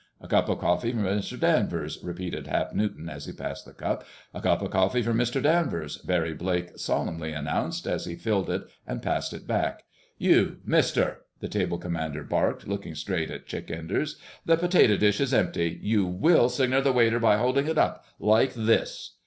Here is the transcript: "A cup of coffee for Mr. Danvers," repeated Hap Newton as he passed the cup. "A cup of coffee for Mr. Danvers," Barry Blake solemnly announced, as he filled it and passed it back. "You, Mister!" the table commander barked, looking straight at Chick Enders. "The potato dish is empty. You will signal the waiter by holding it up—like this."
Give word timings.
"A 0.19 0.27
cup 0.27 0.49
of 0.49 0.57
coffee 0.57 0.91
for 0.93 0.97
Mr. 0.97 1.39
Danvers," 1.39 1.99
repeated 2.03 2.47
Hap 2.47 2.73
Newton 2.73 3.07
as 3.07 3.27
he 3.27 3.31
passed 3.33 3.65
the 3.65 3.71
cup. 3.73 4.03
"A 4.33 4.41
cup 4.41 4.63
of 4.63 4.71
coffee 4.71 5.03
for 5.03 5.13
Mr. 5.13 5.43
Danvers," 5.43 5.97
Barry 5.99 6.33
Blake 6.33 6.75
solemnly 6.75 7.33
announced, 7.33 7.85
as 7.85 8.05
he 8.05 8.15
filled 8.15 8.49
it 8.49 8.63
and 8.87 9.03
passed 9.03 9.31
it 9.31 9.45
back. 9.45 9.83
"You, 10.17 10.57
Mister!" 10.65 11.21
the 11.39 11.47
table 11.47 11.77
commander 11.77 12.23
barked, 12.23 12.67
looking 12.67 12.95
straight 12.95 13.29
at 13.29 13.45
Chick 13.45 13.69
Enders. 13.69 14.17
"The 14.43 14.57
potato 14.57 14.97
dish 14.97 15.21
is 15.21 15.35
empty. 15.35 15.79
You 15.83 16.07
will 16.07 16.49
signal 16.49 16.81
the 16.81 16.91
waiter 16.93 17.19
by 17.19 17.37
holding 17.37 17.67
it 17.67 17.77
up—like 17.77 18.55
this." 18.55 19.17